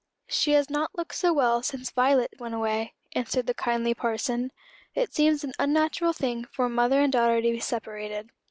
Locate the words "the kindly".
3.45-3.93